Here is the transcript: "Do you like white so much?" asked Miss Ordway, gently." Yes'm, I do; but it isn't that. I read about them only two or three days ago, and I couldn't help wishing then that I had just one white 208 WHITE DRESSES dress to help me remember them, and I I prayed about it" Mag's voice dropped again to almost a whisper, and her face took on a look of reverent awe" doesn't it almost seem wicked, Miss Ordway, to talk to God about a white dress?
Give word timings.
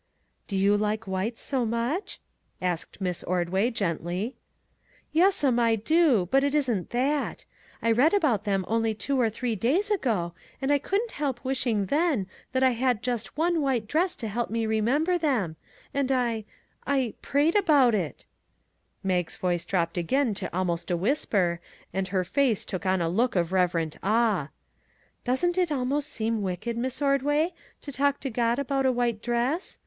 "Do 0.47 0.55
you 0.57 0.75
like 0.75 1.05
white 1.05 1.37
so 1.37 1.63
much?" 1.63 2.19
asked 2.59 2.99
Miss 3.01 3.21
Ordway, 3.21 3.69
gently." 3.69 4.35
Yes'm, 5.13 5.59
I 5.59 5.75
do; 5.75 6.27
but 6.31 6.43
it 6.43 6.55
isn't 6.55 6.89
that. 6.89 7.45
I 7.83 7.91
read 7.91 8.11
about 8.11 8.43
them 8.43 8.65
only 8.67 8.95
two 8.95 9.21
or 9.21 9.29
three 9.29 9.55
days 9.55 9.91
ago, 9.91 10.33
and 10.59 10.73
I 10.73 10.79
couldn't 10.79 11.11
help 11.11 11.45
wishing 11.45 11.85
then 11.85 12.25
that 12.51 12.63
I 12.63 12.71
had 12.71 13.03
just 13.03 13.37
one 13.37 13.61
white 13.61 13.87
208 13.87 13.87
WHITE 13.87 13.87
DRESSES 13.87 14.15
dress 14.15 14.15
to 14.21 14.27
help 14.27 14.49
me 14.49 14.65
remember 14.65 15.19
them, 15.19 15.55
and 15.93 16.11
I 16.11 16.45
I 16.87 17.13
prayed 17.21 17.53
about 17.53 17.93
it" 17.93 18.25
Mag's 19.03 19.35
voice 19.35 19.65
dropped 19.65 19.99
again 19.99 20.33
to 20.33 20.51
almost 20.51 20.89
a 20.89 20.97
whisper, 20.97 21.61
and 21.93 22.07
her 22.07 22.23
face 22.23 22.65
took 22.65 22.87
on 22.87 23.01
a 23.03 23.07
look 23.07 23.35
of 23.35 23.51
reverent 23.51 23.97
awe" 24.01 24.47
doesn't 25.25 25.59
it 25.59 25.71
almost 25.71 26.09
seem 26.09 26.41
wicked, 26.41 26.75
Miss 26.75 27.03
Ordway, 27.03 27.53
to 27.81 27.91
talk 27.91 28.19
to 28.21 28.31
God 28.31 28.57
about 28.57 28.87
a 28.87 28.91
white 28.91 29.21
dress? 29.21 29.77